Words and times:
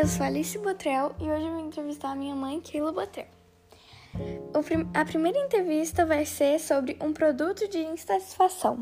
eu 0.00 0.08
sou 0.08 0.24
Alice 0.24 0.56
Botrel 0.56 1.14
e 1.20 1.24
hoje 1.24 1.44
eu 1.44 1.52
vou 1.52 1.66
entrevistar 1.66 2.12
a 2.12 2.14
minha 2.14 2.34
mãe, 2.34 2.58
Keila 2.58 2.90
Botrel. 2.90 3.26
Prim 4.64 4.88
a 4.94 5.04
primeira 5.04 5.38
entrevista 5.38 6.06
vai 6.06 6.24
ser 6.24 6.58
sobre 6.58 6.96
um 7.02 7.12
produto 7.12 7.68
de 7.68 7.80
insatisfação. 7.80 8.80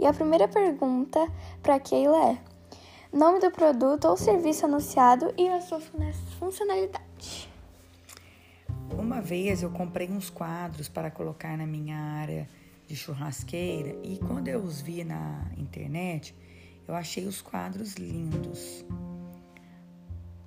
E 0.00 0.04
a 0.04 0.12
primeira 0.12 0.48
pergunta 0.48 1.24
para 1.62 1.78
Keila 1.78 2.32
é: 2.32 2.38
nome 3.16 3.38
do 3.38 3.48
produto 3.52 4.06
ou 4.08 4.16
serviço 4.16 4.66
anunciado 4.66 5.32
e 5.38 5.46
a 5.46 5.60
sua 5.60 5.78
funcionalidade. 6.40 7.48
Uma 8.90 9.20
vez 9.20 9.62
eu 9.62 9.70
comprei 9.70 10.10
uns 10.10 10.28
quadros 10.30 10.88
para 10.88 11.12
colocar 11.12 11.56
na 11.56 11.64
minha 11.64 11.96
área 11.96 12.48
de 12.88 12.96
churrasqueira 12.96 13.96
e 14.02 14.18
quando 14.18 14.48
eu 14.48 14.58
os 14.58 14.80
vi 14.80 15.04
na 15.04 15.48
internet, 15.56 16.34
eu 16.88 16.94
achei 16.96 17.24
os 17.24 17.40
quadros 17.40 17.94
lindos. 17.94 18.84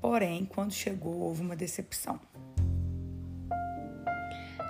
Porém, 0.01 0.45
quando 0.45 0.71
chegou, 0.71 1.19
houve 1.19 1.41
uma 1.41 1.55
decepção. 1.55 2.19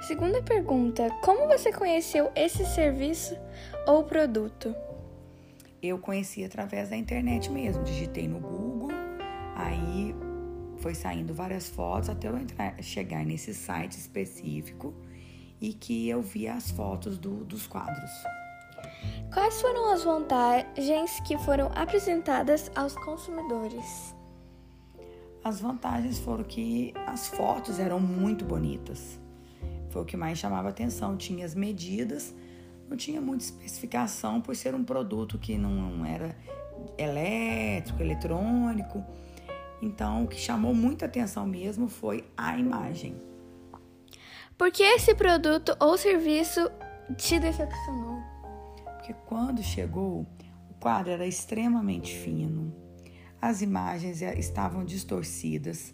Segunda 0.02 0.42
pergunta: 0.42 1.10
Como 1.24 1.48
você 1.48 1.72
conheceu 1.72 2.32
esse 2.36 2.66
serviço 2.66 3.38
ou 3.86 4.04
produto? 4.04 4.76
Eu 5.82 6.00
conheci 6.00 6.44
através 6.44 6.90
da 6.90 6.98
internet 6.98 7.52
mesmo. 7.52 7.84
Digitei 7.84 8.28
no 8.28 8.40
Google, 8.40 8.90
aí 9.56 10.16
foi 10.78 10.96
saindo 10.96 11.34
várias 11.34 11.70
fotos 11.70 12.10
até 12.10 12.28
eu 12.28 12.38
entrar, 12.38 12.82
chegar 12.82 13.26
nesse 13.26 13.54
site 13.54 13.94
específico 13.94 14.94
e 15.62 15.74
que 15.74 16.10
eu 16.10 16.22
vi 16.22 16.48
as 16.48 16.72
fotos 16.72 17.18
do, 17.18 17.44
dos 17.46 17.68
quadros. 17.68 18.12
Quais 19.34 19.62
foram 19.62 19.94
as 19.94 20.04
vantagens 20.04 21.20
que 21.22 21.38
foram 21.40 21.70
apresentadas 21.76 22.72
aos 22.76 22.96
consumidores? 22.96 24.16
As 25.44 25.62
vantagens 25.62 26.20
foram 26.20 26.44
que 26.44 26.94
as 27.08 27.28
fotos 27.28 27.80
eram 27.80 28.00
muito 28.00 28.44
bonitas. 28.44 29.20
Foi 29.90 30.02
o 30.02 30.06
que 30.06 30.18
mais 30.18 30.38
chamava 30.38 30.70
atenção. 30.70 31.16
Tinha 31.16 31.46
as 31.46 31.56
medidas, 31.56 32.36
não 32.90 32.98
tinha 32.98 33.22
muita 33.22 33.46
especificação 33.46 34.42
por 34.42 34.56
ser 34.56 34.76
um 34.76 34.84
produto 34.84 35.38
que 35.38 35.58
não 35.58 36.06
era 36.06 36.36
elétrico, 36.98 38.02
eletrônico. 38.02 39.04
Então, 39.82 40.26
o 40.26 40.28
que 40.28 40.36
chamou 40.36 40.74
muita 40.74 41.06
atenção 41.06 41.46
mesmo 41.46 41.88
foi 41.88 42.26
a 42.36 42.58
imagem. 42.58 43.16
Por 44.58 44.72
que 44.72 44.84
esse 44.84 45.16
produto 45.16 45.76
ou 45.80 45.98
serviço 45.98 46.70
te 47.16 47.40
decepcionou? 47.40 48.20
Porque 48.84 49.14
quando 49.26 49.64
chegou, 49.64 50.28
o 50.70 50.74
quadro 50.82 51.14
era 51.14 51.26
extremamente 51.26 52.14
fino, 52.14 52.74
as 53.42 53.62
imagens 53.62 54.22
estavam 54.22 54.84
distorcidas, 54.84 55.94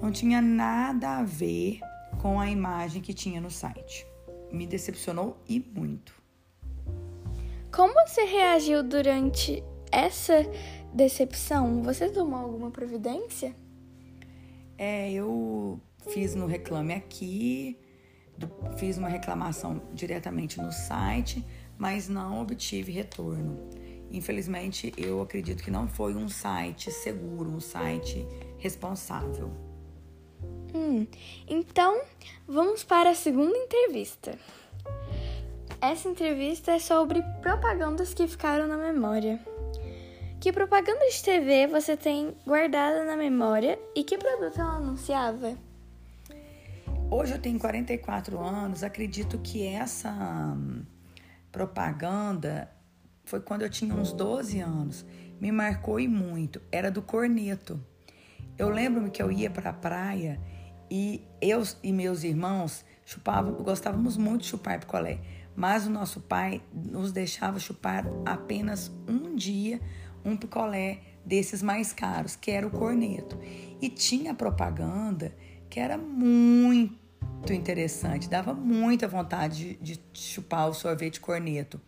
não 0.00 0.10
tinha 0.10 0.40
nada 0.40 1.18
a 1.18 1.22
ver 1.22 1.80
com 2.20 2.40
a 2.40 2.50
imagem 2.50 3.00
que 3.00 3.14
tinha 3.14 3.40
no 3.40 3.50
site. 3.50 4.06
Me 4.52 4.66
decepcionou 4.66 5.36
e 5.48 5.60
muito. 5.60 6.12
Como 7.72 7.94
você 8.06 8.24
reagiu 8.24 8.82
durante 8.82 9.62
essa 9.92 10.44
decepção? 10.92 11.82
Você 11.82 12.08
tomou 12.10 12.40
alguma 12.40 12.70
providência? 12.70 13.54
É, 14.76 15.12
eu 15.12 15.80
fiz 16.08 16.34
no 16.34 16.46
Reclame 16.46 16.94
Aqui, 16.94 17.78
fiz 18.76 18.98
uma 18.98 19.08
reclamação 19.08 19.82
diretamente 19.94 20.60
no 20.60 20.72
site, 20.72 21.44
mas 21.78 22.08
não 22.08 22.40
obtive 22.40 22.90
retorno. 22.90 23.68
Infelizmente, 24.10 24.92
eu 24.96 25.22
acredito 25.22 25.62
que 25.62 25.70
não 25.70 25.86
foi 25.86 26.14
um 26.14 26.28
site 26.28 26.90
seguro, 26.90 27.48
um 27.48 27.60
site 27.60 28.26
responsável. 28.58 29.50
Hum, 30.74 31.06
então, 31.48 32.02
vamos 32.46 32.82
para 32.82 33.10
a 33.10 33.14
segunda 33.14 33.56
entrevista. 33.56 34.36
Essa 35.80 36.08
entrevista 36.08 36.72
é 36.72 36.78
sobre 36.78 37.22
propagandas 37.40 38.12
que 38.12 38.26
ficaram 38.26 38.66
na 38.66 38.76
memória. 38.76 39.40
Que 40.40 40.52
propaganda 40.52 41.06
de 41.08 41.22
TV 41.22 41.66
você 41.66 41.96
tem 41.96 42.34
guardada 42.46 43.04
na 43.04 43.16
memória 43.16 43.78
e 43.94 44.02
que 44.02 44.18
produto 44.18 44.58
ela 44.58 44.76
anunciava? 44.76 45.56
Hoje 47.10 47.32
eu 47.32 47.38
tenho 47.38 47.58
44 47.58 48.38
anos, 48.38 48.82
acredito 48.82 49.38
que 49.38 49.66
essa 49.66 50.10
hum, 50.10 50.82
propaganda 51.52 52.70
foi 53.30 53.40
quando 53.40 53.62
eu 53.62 53.70
tinha 53.70 53.94
uns 53.94 54.12
12 54.12 54.58
anos. 54.58 55.06
Me 55.40 55.52
marcou 55.52 56.00
e 56.00 56.08
muito. 56.08 56.60
Era 56.72 56.90
do 56.90 57.00
corneto. 57.00 57.80
Eu 58.58 58.68
lembro-me 58.68 59.08
que 59.08 59.22
eu 59.22 59.30
ia 59.30 59.48
para 59.48 59.70
a 59.70 59.72
praia 59.72 60.40
e 60.90 61.22
eu 61.40 61.62
e 61.82 61.92
meus 61.92 62.24
irmãos 62.24 62.84
chupavam, 63.06 63.54
gostávamos 63.54 64.16
muito 64.16 64.42
de 64.42 64.48
chupar 64.48 64.80
picolé, 64.80 65.20
mas 65.54 65.86
o 65.86 65.90
nosso 65.90 66.20
pai 66.20 66.60
nos 66.74 67.12
deixava 67.12 67.58
chupar 67.58 68.04
apenas 68.26 68.90
um 69.08 69.34
dia 69.36 69.80
um 70.24 70.36
picolé 70.36 70.98
desses 71.24 71.62
mais 71.62 71.92
caros, 71.92 72.36
que 72.36 72.50
era 72.50 72.66
o 72.66 72.70
corneto. 72.70 73.38
E 73.80 73.88
tinha 73.88 74.34
propaganda 74.34 75.34
que 75.70 75.78
era 75.78 75.96
muito 75.96 76.92
interessante, 77.50 78.28
dava 78.28 78.52
muita 78.52 79.06
vontade 79.06 79.78
de, 79.80 79.96
de 79.96 80.00
chupar 80.12 80.68
o 80.68 80.74
sorvete 80.74 81.20
corneto. 81.20 81.80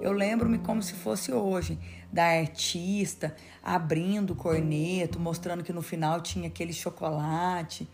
Eu 0.00 0.12
lembro-me 0.12 0.58
como 0.58 0.82
se 0.82 0.94
fosse 0.94 1.32
hoje, 1.32 1.78
da 2.12 2.24
artista 2.24 3.34
abrindo 3.62 4.32
o 4.32 4.36
corneto, 4.36 5.18
mostrando 5.18 5.62
que 5.62 5.72
no 5.72 5.82
final 5.82 6.20
tinha 6.20 6.48
aquele 6.48 6.72
chocolate. 6.72 7.88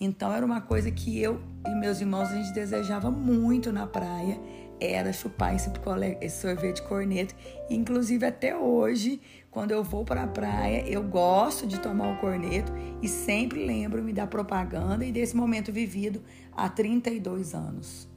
Então 0.00 0.32
era 0.32 0.44
uma 0.44 0.60
coisa 0.60 0.90
que 0.90 1.20
eu 1.20 1.40
e 1.66 1.74
meus 1.74 2.00
irmãos 2.00 2.30
a 2.30 2.34
gente 2.34 2.52
desejava 2.52 3.10
muito 3.10 3.72
na 3.72 3.86
praia, 3.86 4.40
era 4.80 5.12
chupar 5.12 5.54
esse 5.54 5.70
picolé, 5.70 6.18
esse 6.20 6.42
sorvete 6.42 6.82
corneto. 6.82 7.34
Inclusive 7.70 8.26
até 8.26 8.56
hoje, 8.56 9.20
quando 9.50 9.70
eu 9.70 9.84
vou 9.84 10.04
para 10.04 10.24
a 10.24 10.26
praia, 10.26 10.84
eu 10.88 11.02
gosto 11.02 11.66
de 11.66 11.78
tomar 11.78 12.12
o 12.12 12.18
corneto 12.18 12.72
e 13.00 13.08
sempre 13.08 13.64
lembro-me 13.64 14.12
da 14.12 14.26
propaganda 14.26 15.04
e 15.04 15.12
desse 15.12 15.36
momento 15.36 15.72
vivido 15.72 16.22
há 16.52 16.68
32 16.68 17.54
anos. 17.54 18.13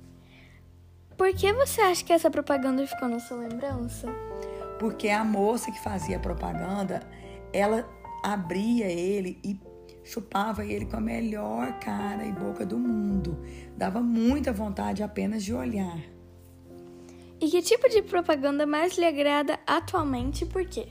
Por 1.18 1.34
que 1.34 1.52
você 1.52 1.82
acha 1.82 2.06
que 2.06 2.14
essa 2.14 2.30
propaganda 2.30 2.86
ficou 2.86 3.10
na 3.10 3.20
sua 3.20 3.38
lembrança? 3.38 4.08
Porque 4.80 5.10
a 5.10 5.24
moça 5.24 5.72
que 5.72 5.80
fazia 5.82 6.18
a 6.18 6.20
propaganda, 6.20 7.02
ela 7.52 7.90
abria 8.24 8.86
ele 8.86 9.40
e 9.44 9.60
chupava 10.04 10.64
ele 10.64 10.86
com 10.86 10.98
a 10.98 11.02
melhor 11.02 11.80
cara 11.80 12.24
e 12.24 12.32
boca 12.32 12.64
do 12.64 12.78
mundo. 12.78 13.44
Dava 13.76 14.00
muita 14.00 14.54
vontade 14.54 15.02
apenas 15.02 15.44
de 15.44 15.54
olhar. 15.54 16.00
E 17.42 17.50
que 17.50 17.62
tipo 17.64 17.90
de 17.90 18.04
propaganda 18.04 18.68
mais 18.68 18.96
lhe 18.96 19.06
agrada 19.06 19.60
atualmente 19.66 20.44
e 20.44 20.48
por 20.48 20.66
quê? 20.66 20.88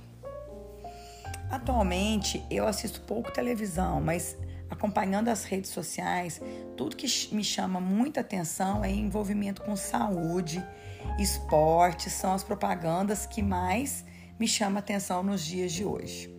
Atualmente 1.51 2.45
eu 2.51 2.67
assisto 2.67 3.01
pouco 3.03 3.33
televisão, 3.33 4.01
mas 4.01 4.37
acompanhando 4.71 5.29
as 5.29 5.45
redes 5.45 5.71
sociais, 5.71 6.41
tudo 6.77 6.97
que 6.97 7.07
me 7.35 7.45
chama 7.45 7.81
muita 7.81 8.21
atenção 8.21 8.85
é 8.85 8.91
envolvimento 8.91 9.63
com 9.63 9.77
saúde, 9.77 10.65
esporte, 11.19 12.11
são 12.11 12.33
as 12.33 12.43
propagandas 12.43 13.27
que 13.27 13.43
mais 13.43 14.05
me 14.39 14.47
chamam 14.47 14.79
atenção 14.79 15.23
nos 15.23 15.45
dias 15.45 15.73
de 15.73 15.85
hoje. 15.85 16.37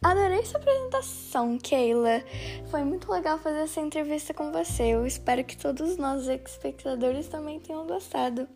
Adorei 0.00 0.44
sua 0.44 0.60
apresentação, 0.60 1.58
Keila. 1.58 2.22
Foi 2.70 2.84
muito 2.84 3.10
legal 3.10 3.36
fazer 3.38 3.60
essa 3.60 3.80
entrevista 3.80 4.32
com 4.32 4.52
você. 4.52 4.84
Eu 4.94 5.04
espero 5.04 5.42
que 5.42 5.56
todos 5.56 5.96
nós, 5.96 6.28
espectadores, 6.28 7.26
também 7.26 7.58
tenham 7.58 7.84
gostado. 7.84 8.48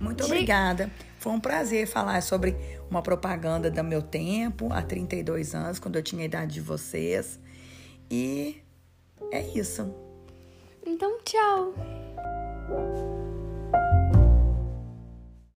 Muito 0.00 0.24
de... 0.24 0.24
obrigada. 0.24 0.90
Foi 1.18 1.32
um 1.32 1.40
prazer 1.40 1.86
falar 1.86 2.22
sobre 2.22 2.56
uma 2.90 3.02
propaganda 3.02 3.70
do 3.70 3.82
meu 3.82 4.02
tempo, 4.02 4.72
há 4.72 4.82
32 4.82 5.54
anos, 5.54 5.78
quando 5.78 5.96
eu 5.96 6.02
tinha 6.02 6.22
a 6.22 6.26
idade 6.26 6.54
de 6.54 6.60
vocês. 6.60 7.40
E 8.10 8.62
é 9.32 9.42
isso. 9.42 9.92
Então, 10.84 11.18
tchau. 11.24 11.74